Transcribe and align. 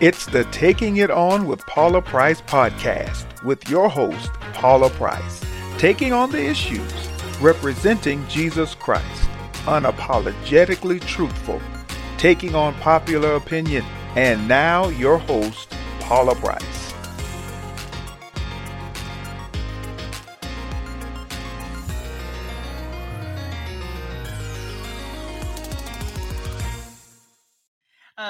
It's 0.00 0.26
the 0.26 0.44
Taking 0.52 0.98
It 0.98 1.10
On 1.10 1.46
with 1.46 1.66
Paula 1.66 2.00
Price 2.00 2.40
podcast 2.42 3.42
with 3.42 3.68
your 3.68 3.88
host, 3.88 4.32
Paula 4.54 4.90
Price. 4.90 5.44
Taking 5.76 6.12
on 6.12 6.30
the 6.30 6.44
issues, 6.44 6.92
representing 7.40 8.26
Jesus 8.28 8.74
Christ, 8.74 9.28
unapologetically 9.64 11.00
truthful, 11.00 11.60
taking 12.16 12.54
on 12.54 12.74
popular 12.74 13.34
opinion. 13.34 13.84
And 14.16 14.48
now, 14.48 14.88
your 14.88 15.18
host, 15.18 15.74
Paula 16.00 16.34
Price. 16.34 16.87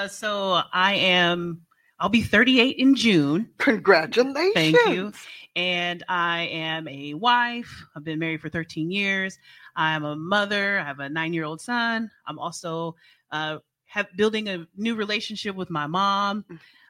So 0.08 0.62
I 0.72 0.94
am. 0.94 1.62
I'll 2.00 2.08
be 2.08 2.22
38 2.22 2.76
in 2.76 2.94
June. 2.94 3.50
Congratulations. 3.58 4.54
Thank 4.54 4.76
you. 4.86 5.12
And 5.56 6.04
I 6.08 6.42
am 6.52 6.86
a 6.86 7.14
wife. 7.14 7.84
I've 7.96 8.04
been 8.04 8.20
married 8.20 8.40
for 8.40 8.48
13 8.48 8.90
years. 8.90 9.38
I'm 9.74 10.04
a 10.04 10.14
mother. 10.14 10.78
I 10.78 10.84
have 10.84 11.00
a 11.00 11.08
nine 11.08 11.32
year 11.32 11.44
old 11.44 11.60
son. 11.60 12.10
I'm 12.26 12.38
also 12.38 12.94
uh, 13.32 13.58
have 13.86 14.06
building 14.16 14.48
a 14.48 14.66
new 14.76 14.94
relationship 14.94 15.56
with 15.56 15.70
my 15.70 15.86
mom. 15.86 16.44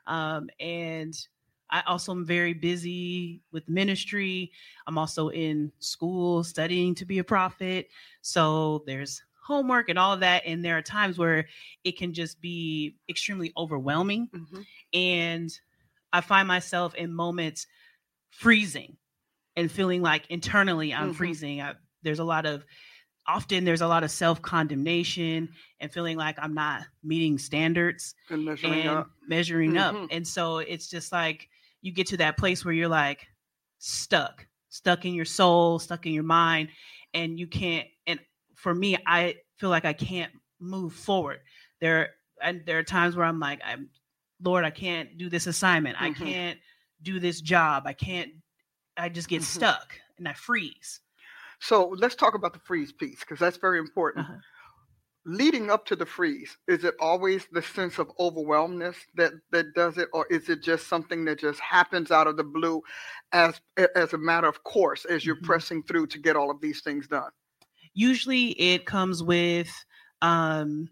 Um, 0.07 0.51
and 0.61 1.15
I 1.71 1.83
also 1.87 2.13
am 2.13 2.25
very 2.25 2.55
busy 2.55 3.43
with 3.53 3.69
ministry. 3.69 4.53
I'm 4.87 4.99
also 4.99 5.29
in 5.29 5.73
school 5.79 6.43
studying 6.45 6.95
to 6.97 7.05
be 7.05 7.19
a 7.19 7.25
prophet. 7.25 7.89
So 8.23 8.85
there's 8.87 9.23
homework 9.49 9.89
and 9.89 9.99
all 9.99 10.13
of 10.13 10.21
that. 10.21 10.45
And 10.47 10.65
there 10.65 10.79
are 10.79 10.83
times 10.83 11.19
where 11.19 11.49
it 11.85 11.99
can 11.99 12.13
just 12.15 12.41
be 12.41 12.97
extremely 13.09 13.53
overwhelming. 13.57 14.31
Mhm. 14.33 14.67
And 14.95 15.51
I 16.13 16.21
find 16.23 16.49
myself 16.49 16.95
in 16.95 17.13
moments 17.15 17.67
freezing 18.31 18.99
and 19.57 19.71
feeling 19.73 20.03
like 20.03 20.27
internally 20.31 20.95
I'm 20.95 21.11
Mhm. 21.11 21.17
freezing. 21.17 21.63
I, 21.63 21.75
there's 22.03 22.21
a 22.21 22.25
lot 22.25 22.47
of, 22.47 22.65
often 23.27 23.65
there's 23.65 23.83
a 23.83 23.89
lot 23.89 24.05
of 24.05 24.11
self 24.11 24.41
condemnation 24.43 25.51
and 25.81 25.93
feeling 25.93 26.17
like 26.17 26.37
I'm 26.41 26.55
not 26.55 26.85
meeting 27.03 27.39
standards 27.39 28.15
And 28.31 28.45
measuring 28.45 28.87
and 28.87 28.89
up. 28.89 29.11
measuring 29.29 29.77
up. 29.77 29.97
Mhm. 29.97 30.09
And 30.11 30.27
so 30.27 30.59
it's 30.59 30.89
just 30.89 31.13
like 31.13 31.49
you 31.83 31.93
get 31.93 32.07
to 32.09 32.17
that 32.19 32.37
place 32.39 32.65
where 32.65 32.75
you're 32.75 32.89
like 32.89 33.27
stuck, 33.79 34.47
stuck 34.69 35.05
in 35.05 35.15
your 35.15 35.25
soul, 35.25 35.79
stuck 35.79 36.07
in 36.07 36.13
your 36.13 36.25
mind, 36.25 36.71
and 37.15 37.39
you 37.39 37.47
can't. 37.47 37.89
And 38.07 38.21
for 38.55 38.75
me, 38.75 38.97
I 39.07 39.37
feel 39.59 39.71
like 39.71 39.85
I 39.85 39.93
can't 39.93 40.33
move 40.61 40.93
forward. 40.93 41.41
There 41.81 42.11
and 42.43 42.65
there 42.67 42.79
are 42.79 42.85
times 42.85 43.17
where 43.17 43.27
I'm 43.27 43.41
like, 43.41 43.61
I'm 43.65 43.91
Lord, 44.43 44.65
I 44.65 44.71
can't 44.71 45.19
do 45.19 45.29
this 45.29 45.47
assignment. 45.49 46.01
I 46.01 46.11
Mhm. 46.11 46.17
can't 46.17 46.61
do 47.03 47.19
this 47.19 47.41
job. 47.41 47.85
I 47.87 47.93
can't. 47.93 48.33
I 48.97 49.09
just 49.09 49.29
get 49.29 49.43
Mhm. 49.43 49.47
stuck 49.47 50.01
and 50.17 50.29
I 50.29 50.33
freeze. 50.33 51.01
So 51.61 51.89
let's 51.89 52.15
talk 52.15 52.35
about 52.35 52.53
the 52.53 52.61
freeze 52.61 52.93
piece 52.93 53.21
because 53.21 53.41
that's 53.41 53.57
very 53.57 53.79
important. 53.79 54.27
Uh-huh. 54.27 54.39
Leading 55.25 55.71
up 55.71 55.85
to 55.87 55.97
the 55.97 56.07
freeze, 56.07 56.57
is 56.69 56.85
it 56.85 56.95
always 57.01 57.47
the 57.53 57.61
sense 57.61 57.99
of 57.99 58.11
overwhelmness 58.19 58.97
that 59.15 59.33
that 59.51 59.75
does 59.75 59.99
it, 59.99 60.09
or 60.13 60.27
is 60.31 60.49
it 60.49 60.63
just 60.63 60.87
something 60.87 61.25
that 61.27 61.39
just 61.41 61.61
happens 61.61 62.11
out 62.13 62.27
of 62.29 62.37
the 62.37 62.45
blue, 62.45 62.81
as 63.33 63.61
as 63.97 64.13
a 64.15 64.19
matter 64.19 64.47
of 64.47 64.63
course, 64.65 65.05
as 65.05 65.27
you're 65.27 65.37
Mhm. 65.37 65.43
pressing 65.45 65.83
through 65.83 66.07
to 66.09 66.19
get 66.19 66.37
all 66.37 66.51
of 66.51 66.61
these 66.61 66.81
things 66.81 67.09
done? 67.09 67.31
Usually 67.99 68.51
it 68.53 68.87
comes 68.87 69.23
with 69.23 69.69
um 70.23 70.89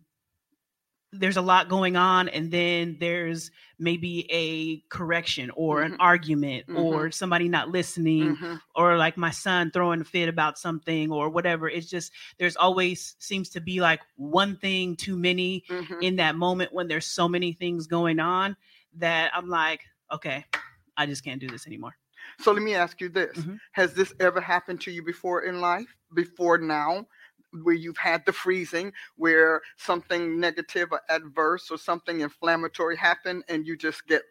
there's 1.12 1.36
a 1.36 1.42
lot 1.42 1.68
going 1.68 1.96
on 1.96 2.28
and 2.28 2.50
then 2.50 2.96
there's 2.98 3.50
maybe 3.78 4.26
a 4.30 4.80
correction 4.94 5.50
or 5.54 5.82
an 5.82 5.92
Mhm. 5.92 5.96
argument 6.00 6.66
Mhm. 6.66 6.76
or 6.76 7.10
somebody 7.12 7.48
not 7.48 7.70
listening 7.70 8.36
Mhm. 8.36 8.60
or 8.74 8.96
like 8.96 9.16
my 9.16 9.30
son 9.30 9.70
throwing 9.70 10.00
a 10.00 10.04
fit 10.04 10.28
about 10.28 10.58
something 10.58 11.10
or 11.12 11.28
whatever 11.30 11.70
it's 11.70 11.88
just 11.88 12.12
there's 12.38 12.56
always 12.56 13.14
seems 13.20 13.48
to 13.50 13.60
be 13.60 13.80
like 13.80 14.00
one 14.16 14.56
thing 14.56 14.96
too 14.96 15.16
many 15.16 15.64
Mhm. 15.70 16.02
in 16.02 16.16
that 16.16 16.34
moment 16.34 16.72
when 16.72 16.88
there's 16.88 17.06
so 17.06 17.28
many 17.28 17.52
things 17.52 17.86
going 17.86 18.18
on 18.18 18.56
that 18.94 19.30
i'm 19.34 19.48
like 19.48 19.82
okay 20.10 20.44
i 20.96 21.06
just 21.06 21.22
can't 21.22 21.40
do 21.40 21.48
this 21.48 21.66
anymore 21.68 21.96
So 22.40 22.52
let 22.52 22.62
me 22.62 22.74
ask 22.74 23.00
you 23.00 23.08
this: 23.08 23.36
Mhm. 23.36 23.58
Has 23.72 23.94
this 23.94 24.12
ever 24.20 24.40
happened 24.40 24.80
to 24.82 24.90
you 24.90 25.02
before 25.02 25.42
in 25.44 25.60
life? 25.60 25.96
Before 26.14 26.58
now, 26.58 27.06
where 27.62 27.74
you've 27.74 27.98
had 27.98 28.24
the 28.26 28.32
freezing, 28.32 28.92
where 29.16 29.62
something 29.76 30.38
negative 30.40 30.88
or 30.92 31.00
adverse 31.08 31.70
or 31.70 31.78
something 31.78 32.20
inflammatory 32.20 32.96
happened, 32.96 33.44
and 33.48 33.66
you 33.66 33.76
just 33.76 34.06
get 34.06 34.22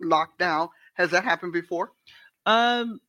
locked 0.00 0.38
down? 0.38 0.68
Has 0.94 1.10
that 1.10 1.24
happened 1.24 1.52
before? 1.52 1.92
Um, 2.46 3.00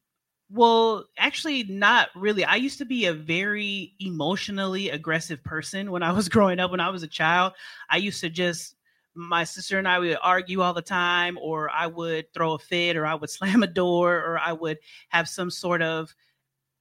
well, 0.50 1.06
actually, 1.18 1.64
not 1.64 2.10
really. 2.16 2.46
I 2.46 2.56
used 2.56 2.78
to 2.80 2.86
be 2.86 3.06
a 3.06 3.14
very 3.14 3.96
emotionally 4.00 4.90
aggressive 4.90 5.44
person 5.44 5.92
when 5.92 6.04
I 6.04 6.12
was 6.12 6.30
growing 6.30 6.60
up. 6.60 6.72
When 6.72 6.80
I 6.80 6.90
was 6.90 7.04
a 7.04 7.08
child, 7.08 7.54
I 7.90 7.98
used 7.98 8.22
to 8.22 8.30
just 8.30 8.76
my 9.16 9.44
sister 9.44 9.78
and 9.78 9.88
I 9.88 10.00
would 10.00 10.18
argue 10.22 10.62
all 10.62 10.74
the 10.74 10.81
time, 10.81 11.38
or 11.41 11.69
I 11.69 11.88
would 11.88 12.34
throw 12.34 12.53
a 12.53 12.59
fit, 12.59 12.97
or 12.97 13.06
I 13.06 13.16
would 13.16 13.29
slam 13.38 13.63
a 13.63 13.68
door, 13.68 14.16
or 14.18 14.38
I 14.40 14.53
would 14.53 14.79
have 15.09 15.29
some 15.29 15.50
sort 15.51 15.81
of 15.81 16.13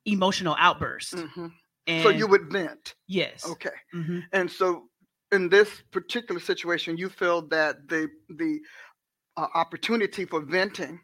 emotional 0.04 0.56
outburst. 0.58 1.14
Mhm. 1.16 1.52
And 1.86 2.02
So 2.02 2.10
you 2.10 2.26
would 2.28 2.50
vent. 2.52 2.94
yes, 3.06 3.44
Okay. 3.50 3.74
Mhm. 3.94 4.22
And 4.32 4.50
so 4.50 4.88
in 5.32 5.48
this 5.48 5.82
particular 5.90 6.40
situation, 6.40 6.96
you 6.96 7.08
feel 7.08 7.42
that 7.48 7.88
the 7.88 8.08
the 8.28 8.60
uh, 9.36 9.48
opportunity 9.54 10.24
for 10.24 10.40
venting 10.42 11.00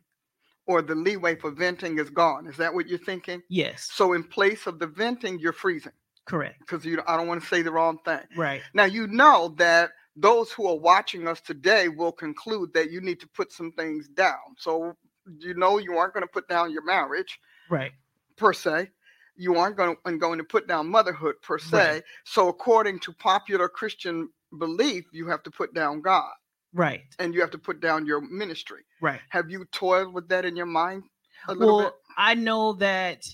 or 0.66 0.82
the 0.82 0.94
leeway 0.94 1.36
for 1.36 1.50
venting 1.50 1.98
is 1.98 2.10
gone. 2.10 2.46
Is 2.46 2.56
that 2.58 2.72
what 2.74 2.88
you're 2.88 2.98
thinking? 2.98 3.42
yes, 3.48 3.90
So 3.92 4.12
in 4.12 4.24
place 4.24 4.66
of 4.66 4.78
the 4.78 4.86
venting, 4.86 5.38
you're 5.38 5.52
freezing 5.52 5.92
correct, 6.26 6.60
because 6.60 6.84
you 6.84 7.02
I 7.06 7.16
don't 7.16 7.26
want 7.28 7.40
to 7.42 7.48
say 7.48 7.62
the 7.62 7.72
wrong 7.72 7.98
thing. 8.04 8.26
right, 8.36 8.62
Now 8.74 8.84
you 8.84 9.06
know 9.06 9.54
that 9.58 9.92
those 10.20 10.50
who 10.50 10.66
are 10.66 10.76
watching 10.76 11.28
us 11.28 11.40
today 11.40 11.88
will 11.88 12.12
conclude 12.12 12.72
that 12.74 12.90
you 12.90 13.00
need 13.00 13.20
to 13.20 13.28
put 13.28 13.52
some 13.52 13.72
things 13.72 14.08
down. 14.08 14.56
So 14.56 14.94
you 15.38 15.54
know 15.54 15.78
you 15.78 15.96
aren't 15.96 16.14
going 16.14 16.24
to 16.24 16.32
put 16.32 16.48
down 16.48 16.72
your 16.72 16.84
marriage 16.84 17.38
right, 17.70 17.92
per 18.36 18.52
se. 18.52 18.90
You 19.36 19.56
aren't 19.56 19.76
going 19.76 19.96
to, 20.04 20.18
going 20.18 20.38
to 20.38 20.44
put 20.44 20.66
down 20.66 20.88
motherhood 20.88 21.36
per 21.42 21.58
se. 21.58 21.92
Right. 21.92 22.02
So 22.24 22.48
according 22.48 22.98
to 23.00 23.12
popular 23.12 23.68
Christian 23.68 24.30
belief, 24.58 25.04
you 25.12 25.28
have 25.28 25.42
to 25.44 25.50
put 25.50 25.74
down 25.74 26.00
God 26.00 26.32
right, 26.72 27.02
and 27.18 27.32
you 27.32 27.40
have 27.40 27.50
to 27.52 27.58
put 27.58 27.80
down 27.80 28.04
your 28.04 28.20
ministry. 28.20 28.82
right. 29.00 29.20
Have 29.28 29.50
you 29.50 29.64
toiled 29.66 30.12
with 30.12 30.28
that 30.28 30.44
in 30.44 30.56
your 30.56 30.66
mind 30.66 31.04
a 31.46 31.54
little 31.54 31.76
well 31.76 31.86
bit? 31.86 31.94
i 32.16 32.34
know 32.34 32.72
that 32.72 33.24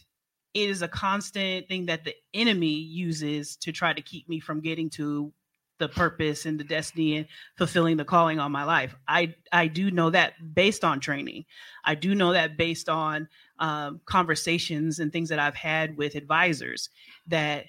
it 0.52 0.70
is 0.70 0.82
a 0.82 0.88
constant 0.88 1.66
thing 1.68 1.86
that 1.86 2.04
the 2.04 2.14
enemy 2.34 2.74
uses 2.74 3.56
to 3.56 3.72
try 3.72 3.92
to 3.92 4.02
keep 4.02 4.28
me 4.28 4.38
from 4.40 4.60
getting 4.60 4.90
to 4.90 5.32
the 5.78 5.88
purpose 5.88 6.46
and 6.46 6.58
the 6.60 6.64
destiny 6.64 7.16
and 7.16 7.26
fulfilling 7.56 7.96
the 7.96 8.04
calling 8.04 8.38
on 8.38 8.52
my 8.52 8.64
life 8.64 8.94
i 9.08 9.34
i 9.52 9.66
do 9.66 9.90
know 9.90 10.10
that 10.10 10.34
based 10.54 10.84
on 10.84 11.00
training 11.00 11.44
i 11.84 11.94
do 11.94 12.14
know 12.14 12.32
that 12.32 12.56
based 12.56 12.88
on 12.88 13.28
um, 13.58 14.00
conversations 14.06 14.98
and 15.00 15.12
things 15.12 15.28
that 15.28 15.38
i've 15.38 15.54
had 15.56 15.96
with 15.96 16.14
advisors 16.14 16.90
that 17.26 17.66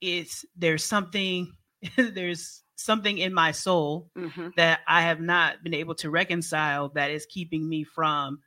it's 0.00 0.44
there's 0.54 0.84
something 0.84 1.52
there's 1.96 2.62
something 2.76 3.16
in 3.18 3.32
my 3.32 3.52
soul 3.52 4.10
Mhm. 4.16 4.52
that 4.56 4.80
I 4.86 5.00
have 5.02 5.20
not 5.20 5.62
been 5.62 5.72
able 5.72 5.94
to 5.96 6.10
reconcile 6.10 6.90
that 6.90 7.10
is 7.10 7.24
keeping 7.24 7.66
me 7.66 7.84
from 7.84 8.40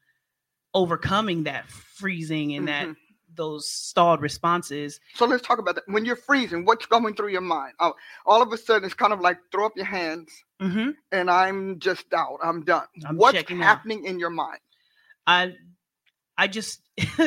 overcoming 0.73 1.43
that 1.43 1.67
freezing 1.69 2.53
and 2.55 2.67
that 2.67 2.87
Mhm. 2.89 2.95
Those 3.35 3.69
stalled 3.69 4.21
responses. 4.21 4.99
So 5.15 5.25
let's 5.25 5.45
talk 5.45 5.59
about 5.59 5.75
that. 5.75 5.83
When 5.87 6.05
you're 6.05 6.15
freezing, 6.15 6.65
what's 6.65 6.85
going 6.85 7.15
through 7.15 7.29
your 7.29 7.41
mind? 7.41 7.73
Oh, 7.79 7.93
all 8.25 8.41
of 8.41 8.51
a 8.51 8.57
sudden, 8.57 8.85
it's 8.85 8.93
kind 8.93 9.13
of 9.13 9.19
like 9.21 9.37
throw 9.51 9.65
up 9.65 9.73
your 9.75 9.85
hands 9.85 10.31
Mm-hmm. 10.61 10.89
and 11.11 11.31
I'm 11.31 11.79
just 11.79 12.13
out. 12.13 12.39
I'm 12.43 12.63
done. 12.65 12.85
I'm 13.05 13.15
What's 13.17 13.33
checking 13.37 13.59
out. 13.61 13.63
happening 13.63 14.03
in 14.05 14.19
your 14.19 14.29
mind? 14.29 14.59
I 15.25 15.53
I 16.37 16.47
just 16.47 16.81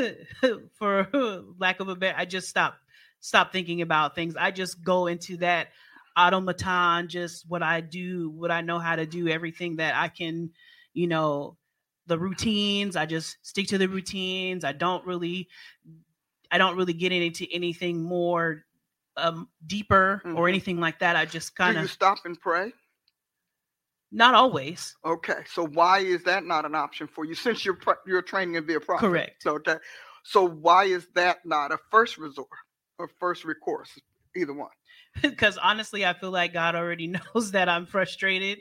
for 0.79 1.09
lack 1.59 1.81
of 1.81 1.89
a 1.89 1.97
better 1.97 2.17
I 2.19 2.25
just 2.25 2.49
stop 2.49 2.75
stop 3.21 3.53
thinking 3.53 3.81
about 3.81 4.15
things. 4.15 4.37
I 4.37 4.51
just 4.51 4.83
go 4.85 5.07
into 5.07 5.39
that 5.39 5.69
automaton, 6.17 7.09
just 7.09 7.49
what 7.49 7.63
I 7.63 7.81
do, 7.81 8.31
what 8.31 8.51
I 8.51 8.61
know 8.61 8.79
how 8.79 8.97
to 8.97 9.07
do, 9.07 9.29
everything 9.29 9.77
that 9.77 9.95
I 9.95 10.09
can, 10.09 10.51
you 10.93 11.07
know, 11.07 11.57
the 12.13 12.19
routines. 12.19 12.95
I 12.95 13.07
just 13.07 13.39
stick 13.41 13.69
to 13.69 13.79
the 13.79 13.89
routines. 13.89 14.65
I 14.65 14.73
don't 14.73 15.05
really 15.07 15.49
I 16.51 16.59
don't 16.59 16.77
really 16.77 16.93
get 16.93 17.11
into 17.11 17.47
anything 17.51 18.03
more 18.03 18.65
um 19.17 19.49
deeper 19.67 20.21
or 20.25 20.45
Mhm. 20.45 20.49
anything 20.49 20.79
like 20.79 20.99
that. 20.99 21.17
I 21.17 21.25
just 21.25 21.57
kind 21.57 21.79
of 21.79 21.91
stop 21.91 22.19
and 22.27 22.39
pray? 22.39 22.73
not 24.15 24.35
always. 24.35 24.95
Okay, 25.07 25.43
so 25.47 25.67
why 25.67 26.01
is 26.01 26.23
that 26.25 26.45
not 26.45 26.67
an 26.67 26.75
option 26.75 27.07
for 27.07 27.25
you 27.25 27.35
since 27.35 27.65
you're 27.65 27.79
you're 28.07 28.21
training 28.21 28.55
to 28.57 28.63
be 28.63 28.75
a 28.75 28.81
prophet? 28.81 29.07
Correct. 29.07 29.47
Okay, 29.47 29.77
so 30.23 30.47
why 30.47 30.85
is 30.85 31.09
that 31.15 31.39
not 31.47 31.73
a 31.73 31.79
first 31.91 32.19
resort 32.19 32.49
or 32.99 33.09
first 33.09 33.45
recourse? 33.47 33.99
Either 34.37 34.53
one. 34.53 34.69
because 35.23 35.57
honestly, 35.57 36.05
I 36.05 36.13
feel 36.13 36.31
like 36.31 36.53
God 36.53 36.75
already 36.75 37.07
knows 37.35 37.53
that 37.53 37.71
I'm 37.71 37.87
frustrated 37.87 38.59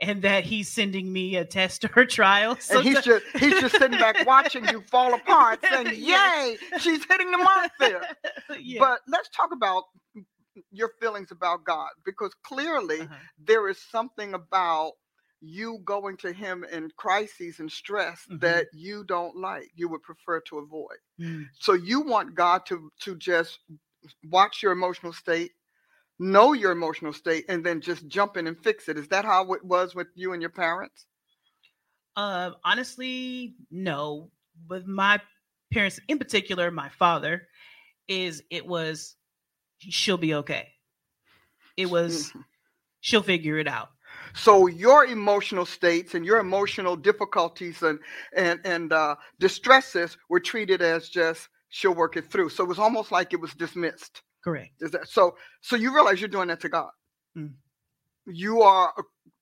and 0.00 0.22
that 0.22 0.44
he's 0.44 0.68
sending 0.68 1.12
me 1.12 1.36
a 1.36 1.44
test 1.44 1.84
or 1.84 2.00
a 2.02 2.06
trial. 2.06 2.56
So 2.60 2.78
and 2.78 2.88
he's 2.88 3.02
just 3.02 3.24
he's 3.38 3.60
just 3.60 3.76
sitting 3.76 3.98
back 3.98 4.26
watching 4.26 4.66
you 4.68 4.82
fall 4.90 5.14
apart, 5.14 5.60
saying. 5.70 5.88
"Yay, 5.94 6.56
she's 6.78 7.04
hitting 7.04 7.30
the 7.30 7.38
mark 7.38 7.70
there." 7.78 8.02
yeah. 8.60 8.78
But 8.80 9.00
let's 9.08 9.28
talk 9.30 9.50
about 9.52 9.84
your 10.70 10.90
feelings 11.00 11.30
about 11.30 11.64
God, 11.64 11.88
because 12.04 12.32
clearly 12.44 13.00
Uh-huh. 13.02 13.14
there 13.38 13.68
is 13.68 13.78
something 13.90 14.34
about 14.34 14.92
you 15.40 15.78
going 15.84 16.16
to 16.18 16.32
Him 16.32 16.62
in 16.70 16.88
crises 16.96 17.58
and 17.58 17.70
stress 17.70 18.24
Mhm. 18.30 18.40
that 18.40 18.66
you 18.72 19.02
don't 19.04 19.36
like. 19.36 19.70
You 19.74 19.88
would 19.88 20.02
prefer 20.02 20.40
to 20.42 20.58
avoid. 20.58 20.98
Mm. 21.20 21.46
So 21.58 21.72
you 21.72 22.00
want 22.00 22.34
God 22.34 22.64
to 22.66 22.90
to 23.00 23.16
just 23.16 23.58
watch 24.24 24.62
your 24.62 24.72
emotional 24.72 25.12
state, 25.12 25.52
know 26.22 26.52
your 26.54 26.72
emotional 26.72 27.12
state, 27.12 27.44
and 27.48 27.64
then 27.64 27.80
just 27.80 28.08
jump 28.08 28.36
in 28.36 28.46
and 28.46 28.58
fix 28.62 28.88
it. 28.88 28.98
Is 28.98 29.08
that 29.08 29.24
how 29.26 29.52
it 29.54 29.64
was 29.64 29.94
with 29.94 30.08
you 30.14 30.32
and 30.32 30.42
your 30.42 30.50
parents? 30.50 31.06
Uh, 32.16 32.52
honestly, 32.64 33.56
no. 33.70 34.30
With 34.68 34.86
my 34.86 35.20
parents, 35.72 35.98
in 36.08 36.18
particular, 36.18 36.70
my 36.70 36.88
father, 36.90 37.48
is 38.08 38.42
it 38.50 38.66
was 38.66 39.16
she'll 39.78 40.18
be 40.18 40.34
okay. 40.34 40.68
It 41.76 41.86
was 41.86 42.32
Mhm. 42.34 42.44
she'll 43.00 43.22
figure 43.22 43.58
it 43.58 43.68
out. 43.68 43.90
So 44.34 44.66
your 44.66 45.06
emotional 45.06 45.66
states 45.66 46.14
and 46.14 46.24
your 46.26 46.38
emotional 46.38 46.96
difficulties 46.96 47.82
and 47.82 47.98
and 48.36 48.60
and 48.64 48.92
uh, 48.92 49.16
distresses 49.38 50.16
were 50.28 50.40
treated 50.40 50.82
as 50.82 51.08
just 51.08 51.48
she'll 51.70 51.94
work 51.94 52.16
it 52.16 52.30
through. 52.30 52.50
So 52.50 52.64
it 52.64 52.68
was 52.68 52.78
almost 52.78 53.12
like 53.12 53.32
it 53.32 53.40
was 53.40 53.54
dismissed. 53.54 54.22
Correct. 54.44 54.72
Is 54.80 54.90
that 54.92 55.08
so? 55.08 55.36
So 55.60 55.76
you 55.76 55.94
realize 55.94 56.20
you're 56.20 56.28
doing 56.28 56.48
that 56.48 56.60
to 56.60 56.68
God. 56.68 56.90
Mm. 57.36 57.52
You 58.26 58.62
are 58.62 58.92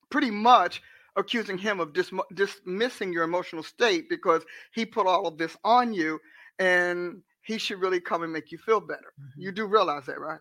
pretty 0.09 0.31
much 0.31 0.81
accusing 1.15 1.57
him 1.57 1.79
of 1.79 1.93
dis- 1.93 2.11
dismissing 2.33 3.11
your 3.13 3.23
emotional 3.23 3.63
state 3.63 4.05
because 4.09 4.43
he 4.73 4.85
put 4.85 5.07
all 5.07 5.27
of 5.27 5.37
this 5.37 5.57
on 5.63 5.93
you, 5.93 6.19
and 6.59 7.21
he 7.43 7.57
should 7.57 7.79
really 7.79 7.99
come 7.99 8.23
and 8.23 8.31
make 8.31 8.51
you 8.51 8.57
feel 8.57 8.79
better. 8.79 9.13
Mhm. 9.19 9.31
You 9.37 9.51
do 9.51 9.65
realize 9.65 10.05
that, 10.05 10.19
right? 10.19 10.39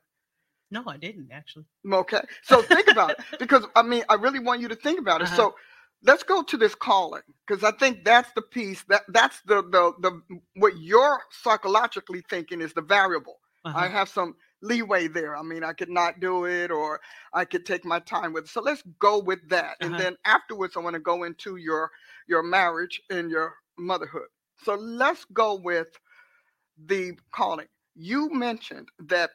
No, 0.70 0.84
I 0.86 0.96
didn't 0.98 1.30
actually. 1.32 1.64
Okay. 1.90 2.20
So 2.42 2.62
think 2.62 2.88
about 2.88 3.10
it 3.10 3.18
because 3.38 3.64
I 3.74 3.82
mean, 3.82 4.04
I 4.08 4.14
really 4.14 4.38
want 4.38 4.60
you 4.60 4.68
to 4.68 4.76
think 4.76 5.00
about 5.00 5.20
it. 5.22 5.26
Uh-huh. 5.28 5.36
So 5.36 5.54
let's 6.04 6.22
go 6.22 6.42
to 6.42 6.56
this 6.56 6.74
calling 6.74 7.22
because 7.46 7.64
I 7.64 7.72
think 7.72 8.04
that's 8.04 8.30
the 8.34 8.42
piece 8.42 8.84
that 8.84 9.02
that's 9.08 9.40
the 9.46 9.62
the 9.62 9.92
the 10.00 10.20
what 10.54 10.78
you're 10.78 11.20
psychologically 11.30 12.22
thinking 12.30 12.60
is 12.60 12.72
the 12.74 12.82
variable. 12.82 13.40
I 13.64 13.68
Uh-huh. 13.70 13.88
have 13.90 14.08
some 14.08 14.36
leeway 14.62 15.08
there. 15.08 15.36
I 15.36 15.42
mean, 15.42 15.64
I 15.64 15.72
could 15.72 15.90
not 15.90 16.20
do 16.20 16.44
it 16.46 16.70
or 16.70 17.00
I 17.32 17.44
could 17.44 17.66
take 17.66 17.84
my 17.84 18.00
time 18.00 18.32
with 18.32 18.44
it. 18.44 18.50
So 18.50 18.60
let's 18.60 18.82
go 18.98 19.18
with 19.18 19.40
that. 19.48 19.76
And 19.80 19.96
Uh-huh. 19.96 19.98
then 19.98 20.16
afterwards 20.24 20.76
I 20.76 20.80
want 20.80 20.94
to 20.94 21.00
go 21.00 21.24
into 21.24 21.56
your 21.56 21.90
your 22.28 22.42
marriage 22.42 23.00
and 23.10 23.30
your 23.30 23.54
motherhood. 23.78 24.28
So 24.62 24.74
let's 24.74 25.24
go 25.26 25.54
with 25.54 25.88
the 26.78 27.18
calling. 27.32 27.66
You 27.94 28.30
mentioned 28.30 28.88
that 29.00 29.30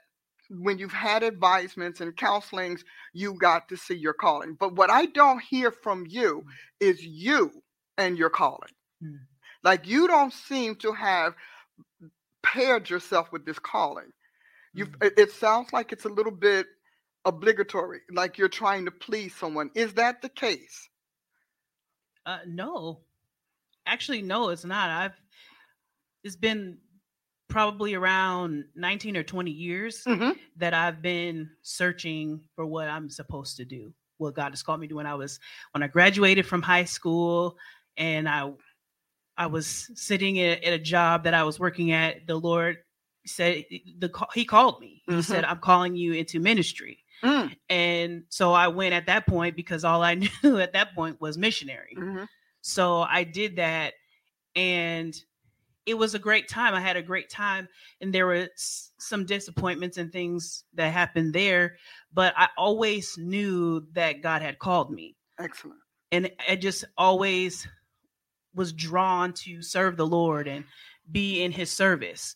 when 0.49 0.77
you've 0.77 0.91
had 0.93 1.23
advisements 1.23 2.01
and 2.01 2.15
counselings, 2.15 2.81
you 3.13 3.33
got 3.35 3.67
to 3.69 3.77
see 3.77 3.95
your 3.95 4.13
calling. 4.13 4.55
But 4.55 4.75
what 4.75 4.89
I 4.91 5.07
don't 5.07 5.41
hear 5.41 5.71
from 5.71 6.05
you 6.07 6.45
is 6.79 7.03
you 7.03 7.51
and 7.97 8.17
your 8.17 8.29
calling. 8.29 8.69
Mm. 9.01 9.27
Like 9.63 9.87
you 9.87 10.07
don't 10.07 10.33
seem 10.33 10.75
to 10.77 10.93
have 10.93 11.35
paired 12.43 12.89
yourself 12.89 13.31
with 13.31 13.45
this 13.45 13.59
calling. 13.59 14.11
You 14.75 14.87
Mm. 14.87 15.11
it, 15.17 15.31
sounds 15.31 15.71
like 15.73 15.91
it's 15.93 16.05
a 16.05 16.09
little 16.09 16.31
bit 16.33 16.67
obligatory, 17.23 18.01
like 18.11 18.37
you're 18.37 18.49
trying 18.49 18.85
to 18.85 18.91
please 18.91 19.33
someone. 19.35 19.71
Is 19.73 19.93
that 19.93 20.21
the 20.21 20.29
case? 20.29 20.89
Uh, 22.25 22.39
no, 22.45 22.99
actually, 23.85 24.21
no, 24.21 24.49
it's 24.49 24.65
not. 24.65 24.89
I've 24.89 25.19
it's 26.23 26.35
been 26.35 26.77
probably 27.47 27.93
around 27.93 28.65
19 28.75 29.15
or 29.17 29.23
20 29.23 29.51
years 29.51 30.03
hmm 30.03 30.31
that 30.57 30.73
I've 30.73 31.01
been 31.01 31.49
searching 31.61 32.41
for 32.55 32.65
what 32.65 32.87
I'm 32.89 33.09
supposed 33.09 33.57
to 33.57 33.65
do, 33.65 33.93
what 34.17 34.33
God 34.35 34.51
has 34.51 34.63
called 34.63 34.79
me 34.79 34.87
to. 34.87 34.95
When 34.95 35.05
I 35.07 35.15
was 35.15 35.39
when 35.71 35.83
I 35.83 35.87
graduated 35.87 36.45
from 36.45 36.61
high 36.61 36.85
school, 36.85 37.57
and 37.97 38.27
I 38.27 38.51
I 39.37 39.47
was 39.47 39.89
sitting 39.95 40.39
at, 40.39 40.63
at 40.63 40.73
a 40.73 40.79
job 40.79 41.23
that 41.25 41.33
I 41.33 41.43
was 41.43 41.59
working 41.59 41.91
at. 41.91 42.27
The 42.27 42.35
Lord 42.35 42.77
said 43.25 43.65
the 43.69 44.27
He 44.33 44.45
called 44.45 44.79
me. 44.81 45.03
He 45.05 45.13
Mhm. 45.13 45.23
said, 45.23 45.45
"I'm 45.45 45.59
calling 45.59 45.95
you 45.95 46.13
into 46.13 46.39
ministry." 46.39 47.03
Mm, 47.23 47.55
And 47.69 48.23
so 48.29 48.53
I 48.53 48.67
went 48.67 48.93
at 48.93 49.07
that 49.07 49.25
point 49.27 49.55
because 49.55 49.83
all 49.83 50.03
I 50.03 50.13
knew 50.43 50.59
at 50.59 50.73
that 50.73 50.93
point 50.95 51.19
was 51.21 51.37
missionary. 51.37 51.95
mhm. 51.97 52.27
So 52.61 53.01
I 53.01 53.23
did 53.23 53.55
that 53.57 53.93
and 54.55 55.15
it 55.85 55.93
was 55.95 56.15
a 56.15 56.19
great 56.19 56.47
time. 56.47 56.73
I 56.73 56.81
had 56.81 56.97
a 56.97 57.01
great 57.03 57.29
time 57.29 57.67
and 58.01 58.13
there 58.13 58.25
were 58.27 58.49
some 58.55 59.25
disappointments 59.25 59.97
and 59.97 60.11
things 60.11 60.63
that 60.73 60.91
happened 60.91 61.33
there, 61.33 61.77
but 62.13 62.33
I 62.37 62.49
always 62.57 63.17
knew 63.17 63.87
that 63.93 64.21
God 64.21 64.41
had 64.41 64.59
called 64.59 64.91
me. 64.91 65.15
Excellent. 65.39 65.79
And 66.11 66.31
I 66.49 66.55
just 66.55 66.85
always 66.97 67.67
was 68.53 68.73
drawn 68.73 69.33
to 69.33 69.61
serve 69.61 69.97
the 69.97 70.07
Lord 70.07 70.47
and 70.47 70.65
be 71.11 71.43
in 71.43 71.51
his 71.51 71.71
service. 71.71 72.35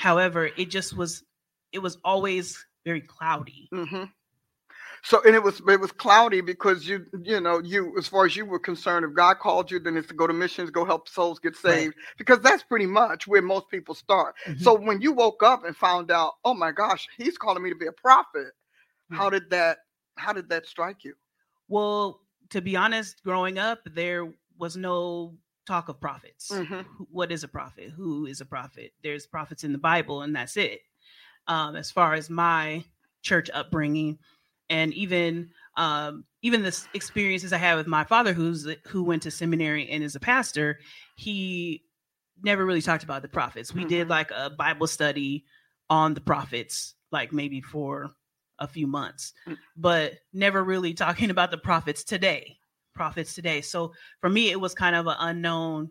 However, 0.00 0.46
it 0.56 0.70
just 0.70 0.96
was 0.96 1.24
it 1.72 1.80
was 1.80 1.98
always 2.04 2.64
very 2.86 3.02
cloudy. 3.02 3.70
hmm 3.70 4.04
So 5.02 5.22
and 5.24 5.34
it 5.34 5.42
was 5.42 5.60
it 5.68 5.80
was 5.80 5.92
cloudy 5.92 6.40
because 6.40 6.86
you 6.88 7.06
you 7.22 7.40
know 7.40 7.60
you 7.60 7.94
as 7.98 8.08
far 8.08 8.24
as 8.26 8.34
you 8.36 8.46
were 8.46 8.58
concerned, 8.58 9.04
if 9.04 9.14
God 9.14 9.38
called 9.38 9.70
you, 9.70 9.78
then 9.78 9.96
it's 9.96 10.08
to 10.08 10.14
go 10.14 10.26
to 10.26 10.32
missions, 10.32 10.70
go 10.70 10.84
help 10.84 11.08
souls 11.08 11.38
get 11.38 11.54
Right. 11.66 11.88
saved, 11.88 11.94
because 12.18 12.40
that's 12.40 12.62
pretty 12.62 12.86
much 12.86 13.26
where 13.26 13.42
most 13.42 13.68
people 13.70 13.94
start. 13.94 14.34
Mhm. 14.46 14.58
So 14.62 14.74
when 14.78 15.00
you 15.02 15.12
woke 15.12 15.42
up 15.42 15.64
and 15.64 15.76
found 15.76 16.10
out, 16.10 16.32
oh 16.44 16.54
my 16.54 16.72
gosh, 16.72 17.06
He's 17.18 17.36
calling 17.38 17.62
me 17.62 17.70
to 17.70 17.76
be 17.76 17.86
a 17.86 17.92
prophet, 17.92 18.52
Hmm. 19.10 19.16
how 19.18 19.30
did 19.30 19.50
that 19.50 19.78
how 20.16 20.32
did 20.32 20.48
that 20.50 20.66
strike 20.66 21.04
you? 21.04 21.14
Well, 21.68 22.20
to 22.50 22.60
be 22.60 22.76
honest, 22.76 23.22
growing 23.22 23.58
up, 23.58 23.80
there 23.84 24.32
was 24.58 24.76
no 24.76 25.36
talk 25.70 25.88
of 25.88 26.00
prophets. 26.00 26.50
Mhm. 26.50 26.84
What 27.10 27.30
is 27.30 27.44
a 27.44 27.48
prophet? 27.48 27.90
Who 27.90 28.26
is 28.26 28.40
a 28.40 28.44
prophet? 28.44 28.92
There's 29.04 29.26
prophets 29.26 29.62
in 29.64 29.72
the 29.72 29.78
Bible, 29.78 30.22
and 30.22 30.34
that's 30.34 30.56
it. 30.56 30.80
Um, 31.46 31.76
as 31.76 31.90
far 31.92 32.14
as 32.14 32.28
my 32.28 32.84
church 33.22 33.48
upbringing, 33.54 34.18
and 34.68 34.92
even 34.94 35.50
um, 35.76 36.24
even 36.42 36.62
the 36.62 36.76
experiences 36.94 37.52
I 37.52 37.58
had 37.58 37.76
with 37.76 37.86
my 37.86 38.02
father, 38.04 38.32
who's 38.32 38.66
who 38.88 39.04
went 39.04 39.22
to 39.22 39.30
seminary 39.30 39.88
and 39.88 40.02
is 40.02 40.16
a 40.16 40.20
pastor, 40.20 40.80
he 41.16 41.84
never 42.42 42.66
really 42.66 42.82
talked 42.82 43.04
about 43.04 43.22
the 43.22 43.28
prophets. 43.28 43.72
We 43.72 43.84
did 43.84 44.06
Mhm. 44.08 44.10
like 44.10 44.30
a 44.32 44.50
Bible 44.50 44.88
study 44.88 45.44
on 45.88 46.14
the 46.14 46.20
prophets, 46.20 46.94
like 47.12 47.32
maybe 47.32 47.60
for 47.60 48.12
a 48.58 48.66
few 48.66 48.86
months, 48.86 49.32
Mm. 49.46 49.58
but 49.76 50.18
never 50.32 50.62
really 50.64 50.92
talking 50.94 51.30
about 51.36 51.50
the 51.52 51.58
prophets 51.58 52.02
today. 52.04 52.58
Prophets 52.94 53.34
today. 53.34 53.60
So 53.60 53.92
for 54.20 54.28
me, 54.28 54.50
it 54.50 54.60
was 54.60 54.74
kind 54.74 54.96
of 54.96 55.06
an 55.06 55.16
unknown, 55.18 55.90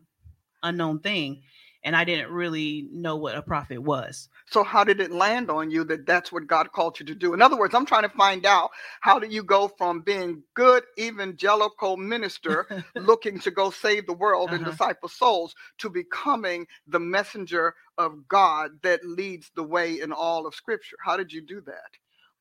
unknown 0.64 1.00
thing, 1.00 1.42
and 1.84 1.96
I 1.96 2.04
didn't 2.04 2.32
really 2.32 2.88
know 2.92 3.16
what 3.16 3.36
a 3.36 3.42
prophet 3.42 3.82
was. 3.82 4.30
So 4.52 4.64
how 4.64 4.84
did 4.84 5.00
it 5.00 5.12
land 5.12 5.50
on 5.50 5.72
you 5.72 5.84
that 5.86 6.06
that's 6.06 6.32
what 6.32 6.48
God 6.48 6.72
called 6.72 7.00
you 7.00 7.06
to 7.06 7.16
do? 7.16 7.34
In 7.34 7.42
other 7.42 7.58
words, 7.58 7.74
I'm 7.74 7.86
trying 7.86 8.04
to 8.04 8.16
find 8.18 8.46
out 8.46 8.72
how 9.02 9.20
do 9.20 9.28
you 9.28 9.44
go 9.44 9.68
from 9.78 10.02
being 10.02 10.44
good 10.56 10.84
evangelical 11.00 11.98
minister 11.98 12.68
looking 12.98 13.40
to 13.40 13.52
go 13.52 13.70
save 13.72 14.08
the 14.08 14.14
world 14.14 14.54
and 14.54 14.62
Uh-huh. 14.62 14.72
disciple 14.72 15.10
souls 15.10 15.56
to 15.78 15.90
becoming 15.90 16.68
the 16.88 17.00
messenger 17.00 17.76
of 17.98 18.28
God 18.28 18.72
that 18.84 19.06
leads 19.06 19.52
the 19.56 19.64
way 19.64 20.02
in 20.02 20.12
all 20.12 20.46
of 20.48 20.56
scripture. 20.56 20.98
How 21.04 21.16
did 21.16 21.32
you 21.32 21.42
do 21.42 21.62
that? 21.62 21.92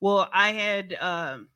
Well, 0.00 0.28
I 0.32 0.52
had 0.52 0.94
um, 1.00 1.48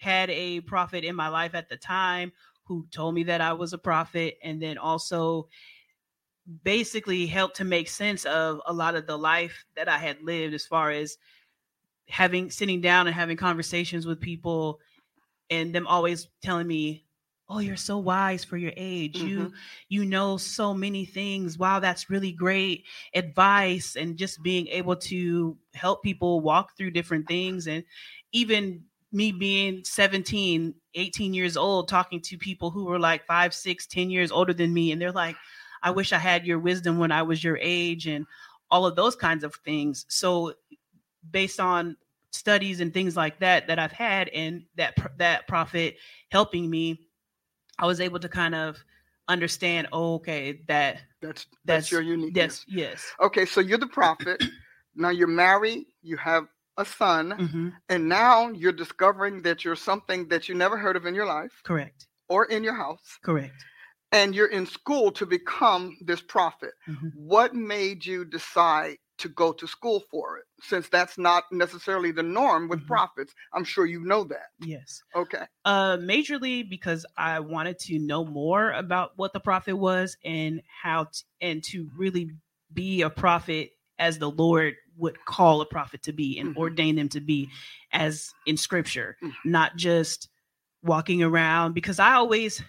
had 0.00 0.30
a 0.30 0.60
prophet 0.62 1.04
in 1.04 1.14
my 1.14 1.28
life 1.28 1.54
at 1.54 1.68
the 1.68 1.76
time 1.76 2.32
who 2.64 2.86
told 2.90 3.14
me 3.14 3.22
that 3.24 3.40
I 3.40 3.52
was 3.52 3.72
a 3.72 3.78
prophet, 3.78 4.38
and 4.42 4.60
then 4.62 4.78
also 4.78 5.48
basically 6.64 7.26
helped 7.26 7.56
to 7.56 7.64
make 7.64 7.88
sense 7.88 8.24
of 8.24 8.60
a 8.66 8.72
lot 8.72 8.94
of 8.94 9.06
the 9.06 9.18
life 9.18 9.64
that 9.76 9.88
I 9.88 9.98
had 9.98 10.22
lived, 10.22 10.54
as 10.54 10.66
far 10.66 10.90
as 10.90 11.18
having 12.08 12.50
sitting 12.50 12.80
down 12.80 13.06
and 13.06 13.14
having 13.14 13.36
conversations 13.36 14.06
with 14.06 14.20
people, 14.20 14.80
and 15.50 15.74
them 15.74 15.86
always 15.86 16.28
telling 16.42 16.66
me, 16.66 17.04
"Oh, 17.48 17.58
you're 17.58 17.76
so 17.76 17.98
wise 17.98 18.44
for 18.44 18.56
your 18.56 18.72
age. 18.76 19.18
You 19.18 19.38
mm-hmm. 19.38 19.54
you 19.88 20.04
know 20.04 20.36
so 20.38 20.72
many 20.72 21.04
things. 21.04 21.58
Wow, 21.58 21.80
that's 21.80 22.08
really 22.08 22.32
great 22.32 22.84
advice 23.14 23.96
and 23.96 24.16
just 24.16 24.42
being 24.42 24.66
able 24.68 24.96
to 24.96 25.58
help 25.74 26.02
people 26.02 26.40
walk 26.40 26.76
through 26.76 26.92
different 26.92 27.28
things 27.28 27.66
and 27.66 27.84
even 28.32 28.84
me 29.12 29.32
being 29.32 29.82
17 29.84 30.74
18 30.94 31.34
years 31.34 31.56
old 31.56 31.88
talking 31.88 32.20
to 32.20 32.36
people 32.38 32.70
who 32.70 32.84
were 32.84 32.98
like 32.98 33.26
five 33.26 33.52
six 33.54 33.86
ten 33.86 34.10
years 34.10 34.30
older 34.30 34.52
than 34.52 34.72
me 34.72 34.92
and 34.92 35.00
they're 35.00 35.10
like 35.12 35.36
i 35.82 35.90
wish 35.90 36.12
i 36.12 36.18
had 36.18 36.46
your 36.46 36.58
wisdom 36.58 36.98
when 36.98 37.10
i 37.12 37.22
was 37.22 37.42
your 37.42 37.58
age 37.60 38.06
and 38.06 38.24
all 38.70 38.86
of 38.86 38.94
those 38.96 39.16
kinds 39.16 39.42
of 39.44 39.54
things 39.64 40.06
so 40.08 40.52
based 41.32 41.58
on 41.60 41.96
studies 42.32 42.80
and 42.80 42.94
things 42.94 43.16
like 43.16 43.38
that 43.40 43.66
that 43.66 43.78
i've 43.80 43.90
had 43.92 44.28
and 44.28 44.62
that 44.76 44.94
that 45.18 45.46
prophet 45.48 45.96
helping 46.30 46.68
me 46.70 46.98
I 47.78 47.86
was 47.86 47.98
able 47.98 48.18
to 48.20 48.28
kind 48.28 48.54
of 48.54 48.76
understand, 49.26 49.88
oh, 49.90 50.16
okay, 50.16 50.60
that 50.68 51.00
That's 51.22 51.46
that's, 51.64 51.88
That's- 51.88 51.90
your 51.92 52.02
uniqueness. 52.02 52.66
yes 52.68 52.90
yes. 52.90 53.06
Okay, 53.22 53.46
so 53.46 53.60
you're 53.62 53.78
the 53.78 53.86
prophet. 53.86 54.42
now 54.94 55.08
you're 55.08 55.26
married. 55.26 55.86
You 56.02 56.18
have 56.18 56.44
a 56.80 56.84
son, 56.84 57.30
hmm 57.32 57.68
and 57.88 58.08
now 58.08 58.50
you're 58.50 58.72
discovering 58.72 59.42
that 59.42 59.64
you're 59.64 59.76
something 59.76 60.28
that 60.28 60.48
you 60.48 60.54
never 60.54 60.76
heard 60.78 60.96
of 60.96 61.06
in 61.06 61.14
your 61.14 61.26
life 61.26 61.52
Correct. 61.64 62.06
or 62.28 62.46
in 62.46 62.62
your 62.64 62.74
house, 62.74 63.18
Correct. 63.22 63.64
and 64.12 64.34
you're 64.34 64.50
in 64.50 64.66
school 64.66 65.12
to 65.12 65.26
become 65.26 65.96
this 66.00 66.20
prophet. 66.22 66.72
Mhm. 66.88 67.12
What 67.14 67.54
made 67.54 68.04
you 68.06 68.24
decide 68.24 68.96
to 69.18 69.28
go 69.28 69.52
to 69.52 69.66
school 69.66 70.00
for 70.10 70.38
it? 70.38 70.44
Since 70.62 70.88
that's 70.88 71.18
not 71.18 71.44
necessarily 71.52 72.10
the 72.12 72.22
norm 72.22 72.68
with 72.68 72.80
Mhm. 72.80 72.86
prophets, 72.86 73.34
I'm 73.54 73.64
sure 73.64 73.86
you 73.86 74.00
know 74.04 74.24
that. 74.24 74.48
Yes. 74.60 75.02
Okay. 75.14 75.46
Uh, 75.64 75.96
majorly 75.98 76.68
because 76.68 77.04
I 77.16 77.40
wanted 77.40 77.78
to 77.80 77.98
know 77.98 78.24
more 78.24 78.72
about 78.72 79.12
what 79.16 79.32
the 79.32 79.40
prophet 79.40 79.76
was 79.76 80.16
and 80.24 80.62
how 80.82 81.04
t- 81.04 81.22
and 81.40 81.62
to 81.64 81.90
really 81.96 82.30
be 82.72 83.02
a 83.02 83.10
prophet 83.10 83.72
as 83.98 84.18
the 84.18 84.30
Lord 84.30 84.74
would 85.00 85.24
call 85.24 85.60
a 85.60 85.66
prophet 85.66 86.02
to 86.02 86.12
be 86.12 86.38
and 86.38 86.54
Mhm. 86.54 86.58
ordain 86.58 86.96
them 86.96 87.08
to 87.10 87.20
be 87.20 87.48
as 87.92 88.32
in 88.46 88.56
scripture, 88.56 89.16
Mhm. 89.22 89.34
not 89.44 89.76
just 89.76 90.28
walking 90.82 91.22
around 91.22 91.74
because 91.74 91.98
I 91.98 92.14
always 92.14 92.62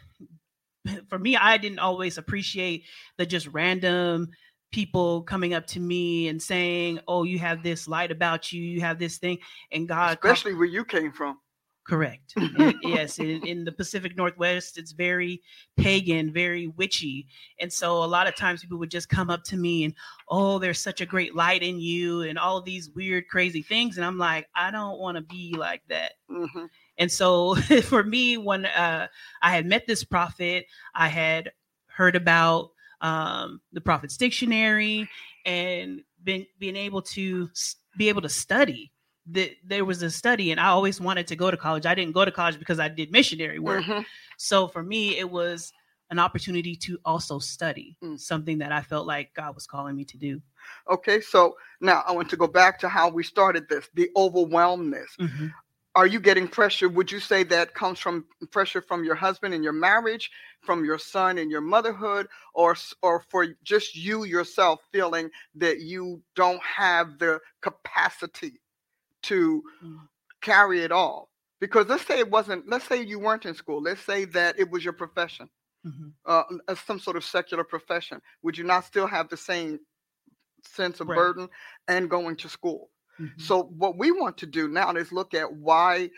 for 1.09 1.19
me 1.19 1.37
I 1.37 1.57
didn't 1.57 1.79
always 1.79 2.17
appreciate 2.17 2.85
the 3.17 3.25
just 3.25 3.47
random 3.47 4.29
people 4.71 5.21
coming 5.23 5.53
up 5.53 5.67
to 5.67 5.79
me 5.79 6.27
and 6.29 6.41
saying, 6.41 6.99
"Oh, 7.07 7.23
you 7.23 7.39
have 7.39 7.61
this 7.61 7.87
light 7.87 8.11
about 8.11 8.51
you, 8.51 8.63
you 8.63 8.81
have 8.81 8.97
this 8.99 9.17
thing," 9.17 9.39
and 9.71 9.87
God 9.87 10.13
Especially 10.13 10.53
where 10.55 10.65
you 10.65 10.83
came 10.85 11.11
from. 11.11 11.37
Correct. 11.83 12.35
Yes, 12.83 13.19
in, 13.19 13.43
in 13.45 13.63
the 13.63 13.71
Pacific 13.71 14.15
Northwest, 14.15 14.77
it's 14.77 14.91
very 14.91 15.41
pagan, 15.77 16.31
very 16.31 16.67
witchy. 16.67 17.27
And 17.59 17.71
so 17.71 18.03
a 18.03 18.05
lot 18.05 18.27
of 18.27 18.35
times 18.35 18.61
people 18.61 18.77
would 18.79 18.91
just 18.91 19.09
come 19.09 19.29
up 19.29 19.43
to 19.45 19.57
me 19.57 19.83
and, 19.85 19.93
oh, 20.29 20.59
there's 20.59 20.79
such 20.79 21.01
a 21.01 21.05
great 21.05 21.35
light 21.35 21.63
in 21.63 21.79
you, 21.79 22.21
and 22.21 22.37
all 22.37 22.61
these 22.61 22.89
weird, 22.91 23.27
crazy 23.27 23.61
things. 23.61 23.97
And 23.97 24.05
I'm 24.05 24.17
like, 24.17 24.47
I 24.55 24.71
don't 24.71 24.99
want 24.99 25.17
to 25.17 25.21
be 25.21 25.55
like 25.57 25.81
that. 25.89 26.13
hmm 26.29 26.65
And 26.97 27.11
so 27.11 27.55
for 27.83 28.03
me, 28.03 28.37
when 28.37 28.65
uh, 28.65 29.07
I 29.41 29.51
had 29.51 29.65
met 29.65 29.87
this 29.87 30.03
prophet, 30.03 30.65
I 30.93 31.07
had 31.07 31.51
heard 31.87 32.15
about 32.15 32.71
um, 33.01 33.61
the 33.73 33.81
prophet's 33.81 34.17
dictionary 34.17 35.09
and 35.45 36.01
been 36.23 36.45
being 36.59 36.75
able 36.75 37.01
to 37.01 37.49
be 37.97 38.09
able 38.09 38.21
to 38.21 38.29
study. 38.29 38.90
That 39.27 39.51
there 39.63 39.85
was 39.85 40.01
a 40.01 40.09
study, 40.09 40.51
and 40.51 40.59
I 40.59 40.67
always 40.67 40.99
wanted 40.99 41.27
to 41.27 41.35
go 41.35 41.51
to 41.51 41.57
college. 41.57 41.85
I 41.85 41.93
didn't 41.93 42.13
go 42.13 42.25
to 42.25 42.31
college 42.31 42.57
because 42.57 42.79
I 42.79 42.87
did 42.89 43.11
missionary 43.11 43.59
work. 43.59 43.83
hmm 43.83 43.99
So 44.37 44.67
for 44.67 44.81
me, 44.81 45.17
it 45.19 45.29
was 45.29 45.71
an 46.09 46.19
opportunity 46.19 46.75
to 46.75 46.99
also 47.05 47.39
study 47.39 47.97
Mm. 48.03 48.19
something 48.19 48.57
that 48.57 48.71
I 48.71 48.81
felt 48.81 49.05
like 49.07 49.33
God 49.33 49.53
was 49.55 49.67
calling 49.67 49.95
me 49.95 50.05
to 50.05 50.17
do. 50.17 50.41
Okay, 50.89 51.21
so 51.21 51.55
now 51.81 52.03
I 52.07 52.11
want 52.11 52.29
to 52.31 52.37
go 52.37 52.47
back 52.47 52.79
to 52.79 52.89
how 52.89 53.09
we 53.09 53.23
started 53.23 53.69
this 53.69 53.89
the 53.93 54.09
overwhelmness. 54.15 55.15
Mhm. 55.19 55.53
Are 55.93 56.07
you 56.07 56.19
getting 56.21 56.47
pressure? 56.47 56.87
Would 56.87 57.11
you 57.11 57.19
say 57.19 57.43
that 57.43 57.73
comes 57.73 57.99
from 57.99 58.25
pressure 58.51 58.81
from 58.81 59.03
your 59.03 59.15
husband 59.15 59.53
in 59.53 59.61
your 59.61 59.73
marriage, 59.73 60.31
from 60.61 60.85
your 60.85 60.97
son 60.97 61.37
in 61.37 61.49
your 61.49 61.61
motherhood, 61.61 62.27
or 62.53 62.75
or 63.03 63.19
for 63.29 63.47
just 63.63 63.95
you 63.95 64.23
yourself 64.23 64.79
feeling 64.91 65.29
that 65.55 65.81
you 65.81 66.21
don't 66.35 66.61
have 66.63 67.19
the 67.19 67.39
capacity 67.61 68.60
to 69.23 69.63
Mm. 69.83 70.07
carry 70.41 70.81
it 70.81 70.91
all? 70.91 71.29
Because 71.59 71.87
let's 71.87 72.05
say 72.05 72.19
it 72.19 72.29
wasn't. 72.31 72.67
Let's 72.67 72.87
say 72.87 73.03
you 73.03 73.19
weren't 73.19 73.45
in 73.45 73.53
school. 73.55 73.81
Let's 73.81 74.01
say 74.01 74.25
that 74.25 74.59
it 74.59 74.69
was 74.71 74.83
your 74.83 74.93
profession, 74.93 75.49
Mhm. 75.85 76.13
uh, 76.25 76.43
some 76.75 76.99
sort 76.99 77.17
of 77.17 77.23
secular 77.23 77.63
profession. 77.63 78.21
Would 78.43 78.57
you 78.57 78.63
not 78.63 78.85
still 78.85 79.07
have 79.07 79.29
the 79.29 79.37
same 79.37 79.79
sense 80.63 80.99
of 80.99 81.07
Right. 81.07 81.15
burden 81.15 81.49
and 81.87 82.09
going 82.09 82.35
to 82.37 82.49
school? 82.49 82.91
Mhm. 83.19 83.39
So 83.39 83.63
what 83.63 83.97
we 83.97 84.11
want 84.11 84.37
to 84.39 84.45
do 84.47 84.67
now 84.67 84.91
is 84.93 85.11
look 85.11 85.33
at 85.33 85.53
why 85.53 86.11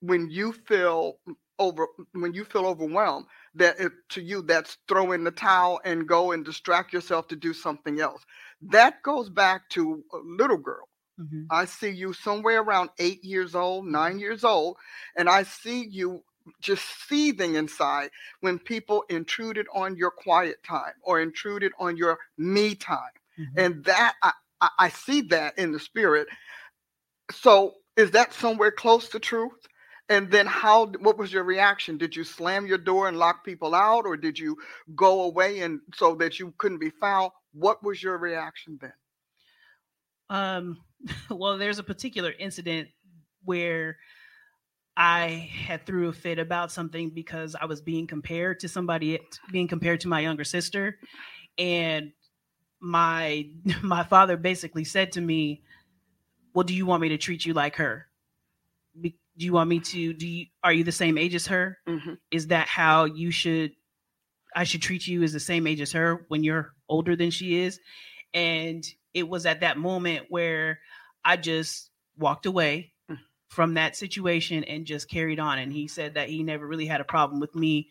when 0.00 0.30
you 0.30 0.52
feel 0.52 1.20
over 1.58 1.88
when 2.12 2.34
you 2.34 2.44
feel 2.44 2.66
overwhelmed 2.66 3.26
that 3.54 3.80
it, 3.80 3.92
to 4.10 4.20
you 4.22 4.42
that's 4.42 4.76
throw 4.88 5.12
in 5.12 5.24
the 5.24 5.30
towel 5.30 5.80
and 5.84 6.06
go 6.06 6.32
and 6.32 6.44
distract 6.44 6.92
yourself 6.92 7.28
to 7.28 7.36
do 7.36 7.54
something 7.54 8.00
else. 8.00 8.24
That 8.60 9.02
goes 9.02 9.30
back 9.30 9.68
to 9.70 10.04
a 10.12 10.18
little 10.18 10.58
girl. 10.58 10.88
Mhm. 11.18 11.50
I 11.50 11.64
see 11.66 11.90
you 11.90 12.12
somewhere 12.12 12.60
around 12.62 12.90
8 12.98 13.24
years 13.24 13.54
old, 13.54 13.86
9 13.86 14.18
years 14.18 14.44
old 14.44 14.76
and 15.16 15.28
I 15.28 15.44
see 15.44 15.86
you 15.86 16.24
just 16.60 16.84
seething 17.08 17.54
inside 17.56 18.10
when 18.40 18.58
people 18.58 19.04
intruded 19.10 19.66
on 19.74 19.96
your 19.96 20.10
quiet 20.12 20.62
time 20.64 20.94
or 21.02 21.20
intruded 21.20 21.72
on 21.78 21.96
your 21.96 22.18
me 22.38 22.74
time 22.74 23.10
Mhm. 23.38 23.56
and 23.56 23.84
that 23.84 24.14
I, 24.22 24.32
I, 24.60 24.68
I 24.80 24.88
see 24.90 25.22
that 25.22 25.58
in 25.58 25.72
the 25.72 25.80
spirit. 25.80 26.28
So 27.32 27.74
is 27.96 28.12
that 28.12 28.32
somewhere 28.34 28.72
close 28.72 29.08
to 29.10 29.20
truth? 29.20 29.52
And 30.08 30.30
then 30.30 30.46
how 30.46 30.86
what 31.00 31.18
was 31.18 31.32
your 31.32 31.44
reaction? 31.44 31.98
Did 31.98 32.16
you 32.16 32.24
slam 32.24 32.66
your 32.66 32.78
door 32.78 33.08
and 33.08 33.18
lock 33.18 33.44
people 33.44 33.74
out 33.74 34.06
or 34.06 34.16
did 34.16 34.38
you 34.38 34.56
go 34.96 35.22
away 35.22 35.60
and 35.60 35.80
so 35.94 36.14
that 36.16 36.38
you 36.40 36.54
couldn't 36.58 36.78
be 36.80 36.90
found? 36.90 37.32
What 37.52 37.82
was 37.84 38.02
your 38.02 38.18
reaction 38.18 38.78
then? 38.80 38.92
Um, 40.30 40.78
well, 41.30 41.58
there's 41.58 41.78
a 41.78 41.82
particular 41.82 42.32
incident 42.38 42.88
where 43.44 43.98
I 44.96 45.50
had 45.52 45.84
threw 45.84 46.08
a 46.08 46.12
fit 46.12 46.38
about 46.38 46.72
something 46.72 47.10
because 47.10 47.54
I 47.54 47.66
was 47.66 47.82
being 47.82 48.06
compared 48.06 48.60
to 48.60 48.68
somebody, 48.68 49.18
being 49.52 49.68
compared 49.68 50.00
to 50.00 50.08
my 50.08 50.20
younger 50.20 50.44
sister, 50.44 50.98
and 51.58 52.12
my 52.80 53.48
my 53.82 54.04
father 54.04 54.36
basically 54.36 54.84
said 54.84 55.12
to 55.12 55.20
me, 55.20 55.62
"Well, 56.54 56.64
do 56.64 56.74
you 56.74 56.86
want 56.86 57.02
me 57.02 57.10
to 57.10 57.18
treat 57.18 57.46
you 57.46 57.54
like 57.54 57.76
her? 57.76 58.08
Do 59.02 59.12
you 59.36 59.52
want 59.52 59.68
me 59.68 59.80
to? 59.80 60.12
Do 60.14 60.26
you 60.26 60.46
are 60.64 60.72
you 60.72 60.84
the 60.84 60.92
same 60.92 61.18
age 61.18 61.34
as 61.34 61.46
her? 61.46 61.78
hmm 61.86 62.14
Is 62.30 62.46
that 62.48 62.68
how 62.68 63.04
you 63.04 63.30
should? 63.30 63.72
I 64.56 64.64
should 64.64 64.82
treat 64.82 65.06
you 65.06 65.22
as 65.22 65.32
the 65.32 65.40
same 65.40 65.66
age 65.66 65.80
as 65.80 65.92
her 65.92 66.26
when 66.28 66.44
you're 66.44 66.74
older 66.88 67.16
than 67.16 67.30
she 67.30 67.60
is?" 67.60 67.80
And 68.34 68.84
it 69.16 69.26
was 69.26 69.46
at 69.46 69.60
that 69.60 69.78
moment 69.78 70.26
where 70.28 70.78
I 71.24 71.36
just 71.38 71.90
walked 72.18 72.46
away 72.46 72.92
Mm. 73.10 73.18
from 73.48 73.74
that 73.74 73.96
situation 73.96 74.62
and 74.64 74.84
just 74.84 75.08
carried 75.08 75.40
on. 75.40 75.58
And 75.58 75.72
he 75.72 75.88
said 75.88 76.14
that 76.14 76.28
he 76.28 76.42
never 76.42 76.66
really 76.66 76.86
had 76.86 77.00
a 77.00 77.04
problem 77.04 77.40
with 77.40 77.54
me 77.54 77.88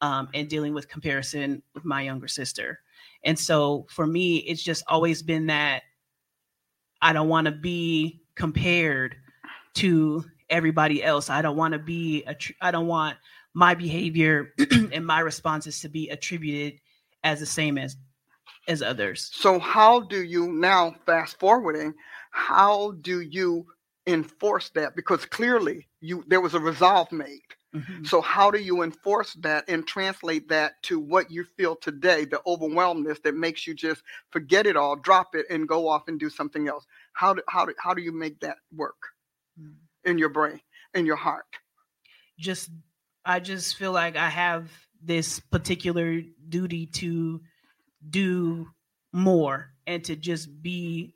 um, 0.00 0.28
and 0.34 0.48
dealing 0.48 0.72
with 0.74 0.88
comparison 0.88 1.62
with 1.74 1.84
my 1.84 2.02
younger 2.02 2.28
sister. 2.28 2.78
And 3.24 3.36
so 3.38 3.86
for 3.90 4.06
me, 4.06 4.36
it's 4.36 4.62
just 4.62 4.84
always 4.88 5.22
been 5.22 5.46
that 5.46 5.82
I 7.02 7.12
don't 7.12 7.28
want 7.28 7.46
to 7.46 7.52
be 7.52 8.22
compared 8.36 9.16
to 9.74 10.24
everybody 10.50 11.02
else. 11.02 11.30
I 11.30 11.42
don't 11.42 11.56
want 11.56 11.72
to 11.72 11.78
be 11.78 12.24
a. 12.24 12.34
Tr- 12.34 12.52
I 12.60 12.70
don't 12.70 12.86
want 12.86 13.16
my 13.54 13.74
behavior 13.74 14.52
and 14.92 15.06
my 15.06 15.20
responses 15.20 15.80
to 15.80 15.88
be 15.88 16.08
attributed 16.08 16.80
as 17.24 17.40
the 17.40 17.46
same 17.46 17.78
as 17.78 17.96
as 18.68 18.82
others. 18.82 19.32
so 19.32 19.58
how 19.58 20.00
do 20.00 20.22
you 20.22 20.52
now 20.52 20.94
fast 21.06 21.38
forwarding 21.38 21.94
how 22.30 22.92
do 23.00 23.20
you 23.20 23.66
enforce 24.06 24.70
that 24.70 24.94
because 24.96 25.24
clearly 25.26 25.88
you 26.00 26.24
there 26.28 26.40
was 26.40 26.54
a 26.54 26.60
resolve 26.60 27.10
made 27.12 27.40
Mhm. 27.74 28.06
So 28.06 28.20
how 28.22 28.50
do 28.50 28.58
you 28.58 28.82
enforce 28.82 29.34
that 29.34 29.64
and 29.68 29.86
translate 29.86 30.48
that 30.48 30.82
to 30.84 30.98
what 30.98 31.30
you 31.30 31.44
feel 31.44 31.76
today, 31.76 32.24
the 32.24 32.40
overwhelmness 32.46 33.20
that 33.24 33.34
makes 33.34 33.66
you 33.66 33.74
just 33.74 34.02
forget 34.30 34.66
it 34.66 34.76
all, 34.76 34.96
drop 34.96 35.34
it, 35.34 35.44
and 35.50 35.68
go 35.68 35.86
off 35.88 36.08
and 36.08 36.18
do 36.18 36.30
something 36.30 36.66
else? 36.68 36.86
How 37.12 37.34
do 37.34 37.42
how 37.48 37.66
do 37.66 37.74
how 37.78 37.92
do 37.94 38.00
you 38.02 38.12
make 38.12 38.40
that 38.40 38.58
work 38.72 38.96
Mm. 39.60 39.76
in 40.04 40.18
your 40.18 40.30
brain, 40.30 40.60
in 40.94 41.04
your 41.06 41.16
heart? 41.16 41.46
just 42.38 42.70
I 43.24 43.40
just 43.40 43.76
feel 43.76 43.92
like 43.92 44.16
I 44.16 44.28
have 44.30 44.70
this 45.02 45.40
particular 45.40 46.22
duty 46.48 46.86
to 46.86 47.40
do 48.08 48.68
more 49.12 49.72
and 49.86 50.04
to 50.04 50.16
just 50.16 50.62
be 50.62 51.14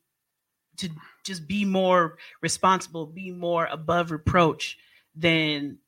to 0.78 0.88
just 1.24 1.46
be 1.46 1.64
more 1.64 2.16
responsible, 2.40 3.06
be 3.06 3.30
more 3.30 3.66
above 3.66 4.10
reproach 4.10 4.78
than 5.14 5.78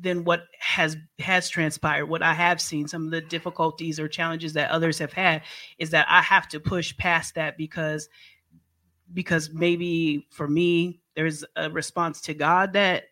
than 0.00 0.24
what 0.24 0.46
has 0.58 0.96
has 1.18 1.48
transpired. 1.48 2.06
What 2.06 2.22
I 2.22 2.34
have 2.34 2.60
seen, 2.60 2.88
some 2.88 3.06
of 3.06 3.10
the 3.10 3.20
difficulties 3.20 4.00
or 4.00 4.08
challenges 4.08 4.54
that 4.54 4.70
others 4.70 4.98
have 4.98 5.12
had, 5.12 5.42
is 5.78 5.90
that 5.90 6.06
I 6.08 6.22
have 6.22 6.48
to 6.48 6.60
push 6.60 6.96
past 6.96 7.34
that 7.34 7.56
because 7.56 8.08
because 9.12 9.50
maybe 9.52 10.26
for 10.30 10.48
me 10.48 11.00
there's 11.14 11.44
a 11.56 11.70
response 11.70 12.20
to 12.22 12.34
God 12.34 12.72
that 12.72 13.04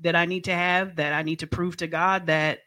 that 0.00 0.14
I 0.14 0.26
need 0.26 0.44
to 0.44 0.54
have 0.54 0.96
that 0.96 1.12
I 1.12 1.22
need 1.22 1.40
to 1.40 1.46
prove 1.46 1.76
to 1.78 1.86
God 1.86 2.26
that 2.26 2.60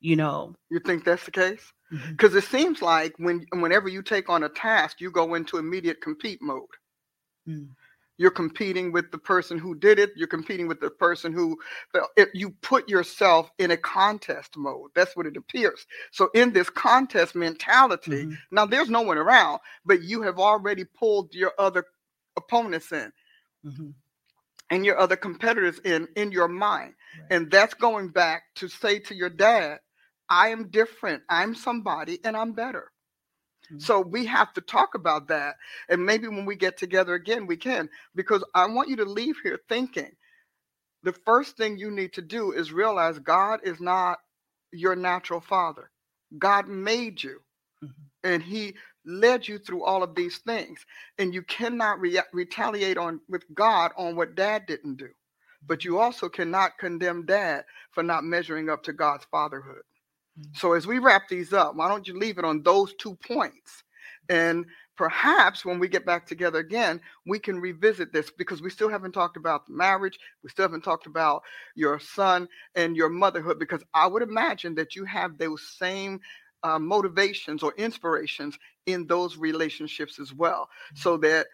you 0.00 0.16
know 0.16 0.54
You 0.68 0.80
think 0.80 1.04
that's 1.04 1.24
the 1.24 1.30
case? 1.30 1.72
Mhm. 1.92 2.10
Because 2.10 2.34
it 2.34 2.44
seems 2.44 2.82
like 2.82 3.14
when 3.18 3.46
whenever 3.52 3.88
you 3.88 4.02
take 4.02 4.28
on 4.28 4.44
a 4.44 4.48
task, 4.48 5.00
you 5.00 5.10
go 5.10 5.34
into 5.34 5.58
immediate 5.58 6.00
compete 6.00 6.40
mode. 6.40 6.68
Mm. 7.48 7.70
You're 8.16 8.30
competing 8.30 8.92
with 8.92 9.10
the 9.10 9.18
person 9.18 9.58
who 9.58 9.74
did 9.74 9.98
it. 9.98 10.10
You're 10.14 10.28
competing 10.28 10.68
with 10.68 10.80
the 10.80 10.90
person 10.90 11.32
who 11.32 11.58
if 12.16 12.28
you 12.34 12.50
put 12.60 12.88
yourself 12.88 13.50
in 13.58 13.70
a 13.70 13.76
contest 13.76 14.56
mode. 14.56 14.90
That's 14.94 15.16
what 15.16 15.26
it 15.26 15.36
appears. 15.36 15.86
So 16.12 16.30
in 16.34 16.52
this 16.52 16.68
contest 16.68 17.34
mentality, 17.34 18.26
mm-hmm. 18.26 18.34
now 18.50 18.66
there's 18.66 18.90
no 18.90 19.00
one 19.00 19.18
around, 19.18 19.60
but 19.86 20.02
you 20.02 20.22
have 20.22 20.38
already 20.38 20.84
pulled 20.84 21.34
your 21.34 21.52
other 21.58 21.86
opponents 22.36 22.92
in. 22.92 23.10
Mm-hmm. 23.64 23.90
And 24.72 24.86
your 24.86 24.98
other 24.98 25.16
competitors 25.16 25.80
in 25.80 26.06
in 26.14 26.30
your 26.30 26.46
mind. 26.46 26.94
Right. 27.18 27.32
And 27.32 27.50
that's 27.50 27.74
going 27.74 28.10
back 28.10 28.42
to 28.56 28.68
say 28.68 29.00
to 29.00 29.14
your 29.14 29.30
dad, 29.30 29.80
I 30.30 30.48
am 30.48 30.68
different. 30.68 31.22
I'm 31.28 31.54
somebody 31.54 32.20
and 32.24 32.36
I'm 32.36 32.52
better. 32.52 32.92
Mm-hmm. 33.66 33.80
So 33.80 34.00
we 34.00 34.26
have 34.26 34.52
to 34.54 34.60
talk 34.60 34.94
about 34.94 35.28
that. 35.28 35.56
And 35.88 36.06
maybe 36.06 36.28
when 36.28 36.46
we 36.46 36.56
get 36.56 36.76
together 36.78 37.14
again, 37.14 37.46
we 37.46 37.56
can, 37.56 37.90
because 38.14 38.44
I 38.54 38.66
want 38.66 38.88
you 38.88 38.96
to 38.96 39.04
leave 39.04 39.36
here 39.42 39.60
thinking 39.68 40.10
the 41.02 41.12
first 41.12 41.56
thing 41.56 41.78
you 41.78 41.90
need 41.90 42.12
to 42.14 42.22
do 42.22 42.52
is 42.52 42.72
realize 42.72 43.18
God 43.18 43.60
is 43.64 43.80
not 43.80 44.18
your 44.72 44.94
natural 44.94 45.40
father. 45.40 45.90
God 46.38 46.68
made 46.68 47.22
you 47.22 47.40
mm-hmm. 47.82 48.02
and 48.22 48.42
he 48.42 48.74
led 49.06 49.48
you 49.48 49.58
through 49.58 49.84
all 49.84 50.02
of 50.02 50.14
these 50.14 50.38
things. 50.38 50.84
And 51.18 51.32
you 51.34 51.42
cannot 51.42 52.00
re- 52.00 52.20
retaliate 52.32 52.98
on 52.98 53.20
with 53.28 53.44
God 53.54 53.92
on 53.96 54.14
what 54.14 54.34
dad 54.34 54.66
didn't 54.66 54.96
do. 54.96 55.08
But 55.66 55.84
you 55.84 55.98
also 55.98 56.28
cannot 56.28 56.78
condemn 56.78 57.26
dad 57.26 57.64
for 57.92 58.02
not 58.02 58.24
measuring 58.24 58.68
up 58.68 58.82
to 58.84 58.92
God's 58.92 59.24
fatherhood. 59.30 59.82
So 60.52 60.72
as 60.72 60.86
we 60.86 60.98
wrap 60.98 61.28
these 61.28 61.52
up, 61.52 61.74
why 61.74 61.88
don't 61.88 62.06
you 62.06 62.18
leave 62.18 62.38
it 62.38 62.44
on 62.44 62.62
those 62.62 62.94
two 62.94 63.16
points? 63.16 63.82
And 64.28 64.66
perhaps 64.96 65.64
when 65.64 65.78
we 65.78 65.88
get 65.88 66.06
back 66.06 66.26
together 66.26 66.58
again, 66.58 67.00
we 67.26 67.38
can 67.38 67.58
revisit 67.58 68.12
this 68.12 68.30
because 68.30 68.62
we 68.62 68.70
still 68.70 68.88
haven't 68.88 69.12
talked 69.12 69.36
about 69.36 69.66
the 69.66 69.72
marriage. 69.72 70.18
We 70.42 70.50
still 70.50 70.64
haven't 70.64 70.84
talked 70.84 71.06
about 71.06 71.42
your 71.74 71.98
son 71.98 72.48
and 72.74 72.96
your 72.96 73.08
motherhood 73.08 73.58
because 73.58 73.82
I 73.94 74.06
would 74.06 74.22
imagine 74.22 74.74
that 74.76 74.94
you 74.94 75.04
have 75.04 75.38
those 75.38 75.62
same 75.78 76.20
uh, 76.62 76.78
motivations 76.78 77.62
or 77.62 77.72
inspirations 77.76 78.58
in 78.86 79.06
those 79.06 79.36
relationships 79.36 80.20
as 80.20 80.32
well. 80.32 80.68
So 80.94 81.16
that 81.18 81.46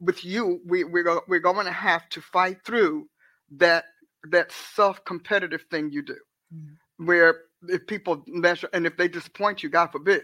with 0.00 0.24
you, 0.24 0.60
we, 0.66 0.84
we're, 0.84 1.20
we're 1.28 1.38
going 1.38 1.66
to 1.66 1.72
have 1.72 2.08
to 2.10 2.20
fight 2.20 2.64
through 2.64 3.08
that 3.56 3.84
that 4.30 4.52
self-competitive 4.52 5.64
thing 5.70 5.90
you 5.90 6.02
do, 6.02 6.16
mm-hmm. 6.54 7.06
where 7.06 7.40
if 7.68 7.86
people 7.86 8.22
measure 8.26 8.68
and 8.72 8.86
if 8.86 8.96
they 8.96 9.08
disappoint 9.08 9.62
you, 9.62 9.68
God 9.68 9.88
forbid. 9.88 10.22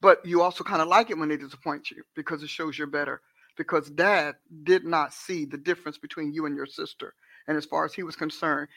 But 0.00 0.24
you 0.26 0.42
also 0.42 0.64
kind 0.64 0.82
of 0.82 0.88
like 0.88 1.10
it 1.10 1.18
when 1.18 1.28
they 1.28 1.36
disappoint 1.36 1.90
you 1.90 2.02
because 2.16 2.42
it 2.42 2.48
shows 2.48 2.76
you're 2.76 2.86
better. 2.86 3.20
Because 3.56 3.90
dad 3.90 4.36
did 4.64 4.84
not 4.84 5.12
see 5.12 5.44
the 5.44 5.58
difference 5.58 5.98
between 5.98 6.32
you 6.32 6.46
and 6.46 6.56
your 6.56 6.66
sister. 6.66 7.14
And 7.46 7.56
as 7.56 7.66
far 7.66 7.84
as 7.84 7.94
he 7.94 8.02
was 8.02 8.16
concerned, 8.16 8.68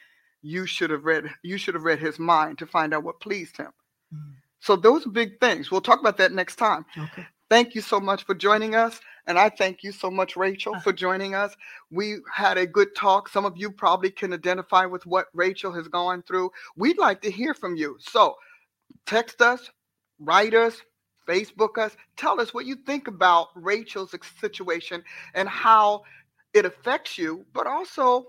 you 0.42 0.66
should 0.66 0.90
have 0.90 1.04
read 1.04 1.28
you 1.42 1.58
should 1.58 1.74
have 1.74 1.84
read 1.84 1.98
his 1.98 2.18
mind 2.18 2.58
to 2.58 2.66
find 2.66 2.94
out 2.94 3.02
what 3.02 3.20
pleased 3.20 3.56
him. 3.56 3.72
Mm. 4.14 4.34
So 4.60 4.76
those 4.76 5.06
are 5.06 5.10
big 5.10 5.40
things. 5.40 5.70
We'll 5.70 5.80
talk 5.80 6.00
about 6.00 6.18
that 6.18 6.32
next 6.32 6.56
time. 6.56 6.84
Okay. 6.96 7.26
Thank 7.48 7.74
you 7.74 7.80
so 7.80 8.00
much 8.00 8.24
for 8.24 8.34
joining 8.34 8.74
us. 8.74 9.00
And 9.28 9.38
I 9.38 9.48
thank 9.48 9.82
you 9.82 9.92
so 9.92 10.10
much, 10.10 10.36
Rachel, 10.36 10.74
uh. 10.74 10.80
for 10.80 10.92
joining 10.92 11.34
us. 11.34 11.56
We 11.90 12.16
had 12.32 12.58
a 12.58 12.66
good 12.66 12.94
talk. 12.96 13.28
Some 13.28 13.44
of 13.44 13.56
you 13.56 13.70
probably 13.70 14.10
can 14.10 14.32
identify 14.32 14.86
with 14.86 15.06
what 15.06 15.26
Rachel 15.32 15.72
has 15.72 15.88
gone 15.88 16.22
through. 16.22 16.50
We'd 16.76 16.98
like 16.98 17.20
to 17.22 17.30
hear 17.30 17.54
from 17.54 17.76
you. 17.76 17.96
So 18.00 18.34
text 19.06 19.40
us, 19.42 19.70
write 20.18 20.54
us, 20.54 20.80
Facebook 21.28 21.78
us. 21.78 21.96
Tell 22.16 22.40
us 22.40 22.54
what 22.54 22.66
you 22.66 22.76
think 22.86 23.08
about 23.08 23.48
Rachel's 23.54 24.14
situation 24.40 25.02
and 25.34 25.48
how 25.48 26.02
it 26.54 26.64
affects 26.64 27.18
you, 27.18 27.44
but 27.52 27.66
also 27.66 28.26